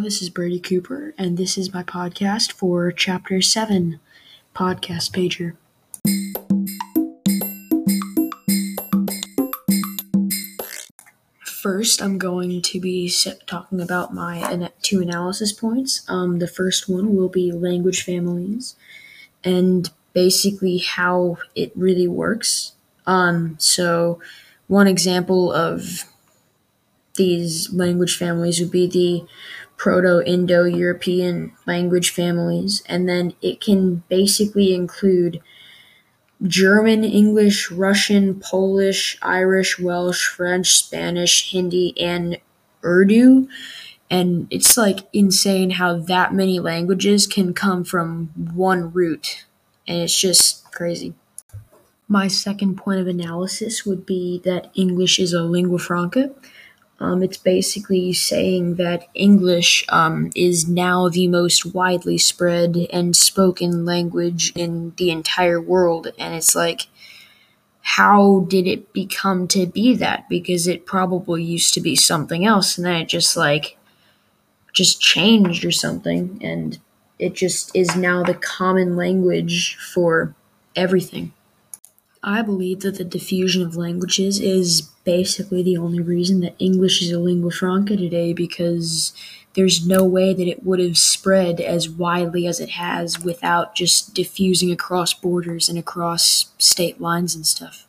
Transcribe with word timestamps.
this 0.00 0.22
is 0.22 0.30
Brady 0.30 0.58
Cooper, 0.58 1.12
and 1.18 1.36
this 1.36 1.58
is 1.58 1.74
my 1.74 1.82
podcast 1.82 2.52
for 2.52 2.90
Chapter 2.90 3.42
7 3.42 4.00
Podcast 4.56 5.12
Pager. 5.12 5.58
First, 11.44 12.00
I'm 12.00 12.16
going 12.16 12.62
to 12.62 12.80
be 12.80 13.12
talking 13.46 13.82
about 13.82 14.14
my 14.14 14.70
two 14.80 15.02
analysis 15.02 15.52
points. 15.52 16.00
Um, 16.08 16.38
the 16.38 16.48
first 16.48 16.88
one 16.88 17.14
will 17.14 17.28
be 17.28 17.52
language 17.52 18.02
families 18.02 18.74
and 19.44 19.90
basically 20.14 20.78
how 20.78 21.36
it 21.54 21.72
really 21.74 22.08
works. 22.08 22.72
Um, 23.06 23.56
so, 23.58 24.18
one 24.66 24.86
example 24.88 25.52
of 25.52 26.04
these 27.18 27.70
language 27.72 28.16
families 28.16 28.58
would 28.60 28.70
be 28.70 28.86
the 28.86 29.26
Proto 29.76 30.22
Indo 30.26 30.64
European 30.64 31.52
language 31.66 32.10
families, 32.10 32.82
and 32.86 33.08
then 33.08 33.34
it 33.42 33.60
can 33.60 34.02
basically 34.08 34.74
include 34.74 35.40
German, 36.46 37.04
English, 37.04 37.70
Russian, 37.70 38.40
Polish, 38.40 39.18
Irish, 39.22 39.78
Welsh, 39.78 40.26
French, 40.26 40.68
Spanish, 40.74 41.52
Hindi, 41.52 41.94
and 42.00 42.38
Urdu. 42.84 43.48
And 44.10 44.46
it's 44.50 44.76
like 44.76 45.00
insane 45.12 45.70
how 45.70 45.98
that 45.98 46.32
many 46.32 46.60
languages 46.60 47.26
can 47.26 47.52
come 47.52 47.84
from 47.84 48.28
one 48.54 48.92
root. 48.92 49.44
And 49.86 49.98
it's 49.98 50.18
just 50.18 50.70
crazy. 50.72 51.14
My 52.08 52.26
second 52.26 52.76
point 52.76 53.00
of 53.00 53.06
analysis 53.06 53.84
would 53.84 54.06
be 54.06 54.40
that 54.44 54.70
English 54.74 55.18
is 55.18 55.32
a 55.32 55.42
lingua 55.42 55.78
franca. 55.78 56.30
Um, 57.00 57.22
it's 57.22 57.36
basically 57.36 58.12
saying 58.12 58.74
that 58.74 59.06
English 59.14 59.84
um, 59.88 60.30
is 60.34 60.68
now 60.68 61.08
the 61.08 61.28
most 61.28 61.64
widely 61.64 62.18
spread 62.18 62.76
and 62.92 63.14
spoken 63.14 63.84
language 63.84 64.52
in 64.56 64.94
the 64.96 65.10
entire 65.10 65.60
world. 65.60 66.08
And 66.18 66.34
it's 66.34 66.56
like, 66.56 66.88
how 67.82 68.44
did 68.48 68.66
it 68.66 68.92
become 68.92 69.48
to 69.48 69.66
be 69.66 69.94
that? 69.94 70.28
Because 70.28 70.66
it 70.66 70.86
probably 70.86 71.42
used 71.42 71.72
to 71.74 71.80
be 71.80 71.96
something 71.96 72.44
else, 72.44 72.76
and 72.76 72.86
then 72.86 73.00
it 73.00 73.08
just 73.08 73.36
like 73.36 73.78
just 74.74 75.00
changed 75.00 75.64
or 75.64 75.72
something, 75.72 76.38
and 76.42 76.78
it 77.18 77.34
just 77.34 77.74
is 77.74 77.96
now 77.96 78.22
the 78.22 78.34
common 78.34 78.94
language 78.96 79.76
for 79.76 80.34
everything. 80.76 81.32
I 82.22 82.42
believe 82.42 82.80
that 82.80 82.96
the 82.96 83.04
diffusion 83.04 83.62
of 83.62 83.76
languages 83.76 84.40
is 84.40 84.82
basically 85.04 85.62
the 85.62 85.76
only 85.76 86.00
reason 86.00 86.40
that 86.40 86.56
English 86.58 87.00
is 87.00 87.12
a 87.12 87.18
lingua 87.18 87.50
franca 87.50 87.96
today 87.96 88.32
because 88.32 89.12
there's 89.54 89.86
no 89.86 90.04
way 90.04 90.34
that 90.34 90.48
it 90.48 90.64
would 90.64 90.80
have 90.80 90.98
spread 90.98 91.60
as 91.60 91.88
widely 91.88 92.46
as 92.46 92.60
it 92.60 92.70
has 92.70 93.20
without 93.20 93.74
just 93.74 94.14
diffusing 94.14 94.70
across 94.70 95.14
borders 95.14 95.68
and 95.68 95.78
across 95.78 96.52
state 96.58 97.00
lines 97.00 97.34
and 97.34 97.46
stuff. 97.46 97.86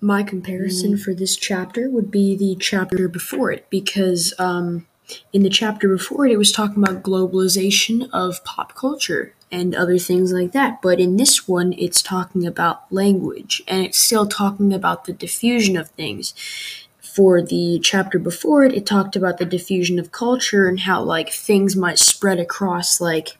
My 0.00 0.24
comparison 0.24 0.96
for 0.96 1.14
this 1.14 1.36
chapter 1.36 1.88
would 1.88 2.10
be 2.10 2.36
the 2.36 2.56
chapter 2.58 3.06
before 3.06 3.52
it 3.52 3.66
because 3.70 4.34
um, 4.38 4.86
in 5.32 5.42
the 5.42 5.50
chapter 5.50 5.88
before 5.88 6.26
it, 6.26 6.32
it 6.32 6.38
was 6.38 6.50
talking 6.50 6.82
about 6.82 7.04
globalization 7.04 8.08
of 8.12 8.44
pop 8.44 8.74
culture 8.74 9.34
and 9.52 9.74
other 9.74 9.98
things 9.98 10.32
like 10.32 10.52
that. 10.52 10.82
But 10.82 10.98
in 10.98 11.16
this 11.16 11.46
one, 11.46 11.74
it's 11.74 12.02
talking 12.02 12.46
about 12.46 12.90
language 12.90 13.62
and 13.68 13.84
it's 13.84 13.98
still 13.98 14.26
talking 14.26 14.72
about 14.72 15.04
the 15.04 15.12
diffusion 15.12 15.76
of 15.76 15.90
things. 15.90 16.34
For 17.00 17.42
the 17.42 17.78
chapter 17.82 18.18
before 18.18 18.64
it, 18.64 18.72
it 18.72 18.86
talked 18.86 19.14
about 19.14 19.36
the 19.36 19.44
diffusion 19.44 19.98
of 19.98 20.10
culture 20.10 20.66
and 20.66 20.80
how 20.80 21.02
like 21.02 21.30
things 21.30 21.76
might 21.76 21.98
spread 21.98 22.40
across 22.40 23.00
like 23.00 23.36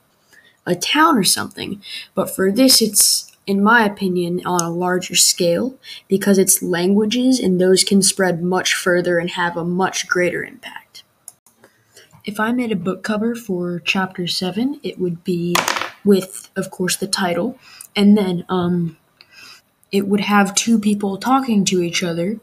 a 0.65 0.75
town 0.75 1.17
or 1.17 1.23
something. 1.23 1.81
But 2.13 2.33
for 2.33 2.51
this, 2.51 2.81
it's 2.81 3.33
in 3.45 3.61
my 3.61 3.83
opinion, 3.83 4.41
on 4.45 4.61
a 4.61 4.69
larger 4.69 5.15
scale 5.15 5.77
because 6.07 6.37
it's 6.37 6.63
languages 6.63 7.39
and 7.39 7.59
those 7.59 7.83
can 7.83 8.01
spread 8.01 8.41
much 8.41 8.73
further 8.73 9.17
and 9.17 9.31
have 9.31 9.57
a 9.57 9.65
much 9.65 10.07
greater 10.07 10.43
impact. 10.43 11.03
If 12.25 12.39
I 12.39 12.53
made 12.53 12.71
a 12.71 12.77
book 12.77 13.03
cover 13.03 13.35
for 13.35 13.81
chapter 13.81 14.27
7, 14.27 14.79
it 14.81 14.97
would 14.97 15.23
be 15.25 15.53
with, 16.05 16.49
of 16.55 16.71
course, 16.71 16.97
the 16.97 17.07
title, 17.07 17.57
and 17.95 18.17
then 18.17 18.45
um, 18.49 18.97
it 19.91 20.07
would 20.07 20.21
have 20.21 20.55
two 20.55 20.79
people 20.79 21.17
talking 21.17 21.65
to 21.65 21.81
each 21.81 22.03
other, 22.03 22.39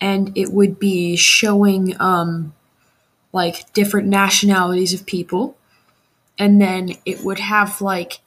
and 0.00 0.36
it 0.36 0.52
would 0.52 0.78
be 0.78 1.16
showing 1.16 2.00
um, 2.00 2.54
like 3.32 3.72
different 3.72 4.08
nationalities 4.08 4.94
of 4.94 5.06
people, 5.06 5.56
and 6.38 6.60
then 6.60 6.92
it 7.04 7.24
would 7.24 7.40
have 7.40 7.80
like 7.80 8.20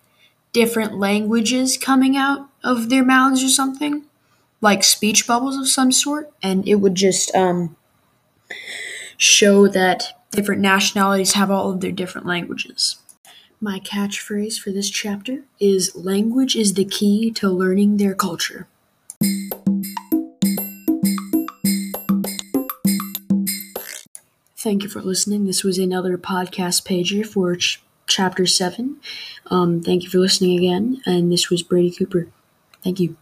different 0.54 1.00
languages 1.00 1.78
coming 1.78 2.18
out 2.18 2.50
of 2.64 2.90
their 2.90 3.06
mouths 3.06 3.44
or 3.44 3.50
something, 3.50 4.04
like 4.60 4.84
speech 4.84 5.26
bubbles 5.26 5.58
of 5.58 5.68
some 5.68 5.92
sort, 5.92 6.32
and 6.44 6.68
it 6.68 6.76
would 6.76 6.96
just 6.96 7.34
um, 7.36 7.76
show 9.18 9.68
that 9.68 10.20
different 10.32 10.62
nationalities 10.62 11.34
have 11.34 11.52
all 11.52 11.72
of 11.72 11.82
their 11.82 11.92
different 11.92 12.28
languages. 12.28 12.98
My 13.64 13.80
catchphrase 13.80 14.60
for 14.60 14.72
this 14.72 14.90
chapter 14.90 15.44
is 15.60 15.96
Language 15.96 16.56
is 16.56 16.74
the 16.74 16.84
key 16.84 17.30
to 17.34 17.48
learning 17.48 17.98
their 17.98 18.16
culture. 18.16 18.68
Thank 24.58 24.82
you 24.82 24.90
for 24.90 25.04
listening. 25.04 25.46
This 25.46 25.64
was 25.64 25.78
another 25.78 26.18
podcast 26.18 26.88
pager 26.88 27.24
for 27.24 27.56
ch- 27.56 27.84
chapter 28.08 28.48
7. 28.48 28.98
Um, 29.52 29.84
thank 29.84 30.02
you 30.02 30.10
for 30.10 30.18
listening 30.18 30.58
again, 30.58 31.00
and 31.06 31.32
this 31.32 31.52
was 31.52 31.62
Brady 31.62 31.92
Cooper. 31.92 32.30
Thank 32.84 33.00
you. 33.00 33.16